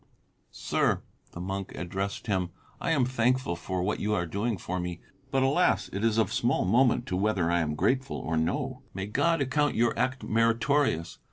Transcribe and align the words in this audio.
"Sir," 0.49 1.03
the 1.31 1.39
monk 1.39 1.73
addressed 1.75 2.25
him, 2.25 2.49
"I 2.79 2.89
am 2.89 3.05
thankful 3.05 3.55
for 3.55 3.83
what 3.83 3.99
you 3.99 4.15
are 4.15 4.25
doing 4.25 4.57
for 4.57 4.79
me; 4.79 4.99
but 5.29 5.43
alas! 5.43 5.91
it 5.93 6.03
is 6.03 6.17
of 6.17 6.33
small 6.33 6.65
moment 6.65 7.05
to 7.05 7.15
you 7.15 7.21
whether 7.21 7.51
I 7.51 7.59
am 7.59 7.75
grateful 7.75 8.17
or 8.17 8.35
no. 8.35 8.81
May 8.95 9.05
God 9.05 9.41
account 9.43 9.75
your 9.75 9.93
act 9.99 10.23
meritorious! 10.23 11.19